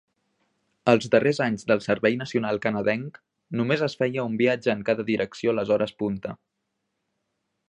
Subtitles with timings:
[0.93, 3.21] Els darrers anys del servei nacional canadenc,
[3.61, 6.39] només es feia un viatge en cada direcció les hores punta.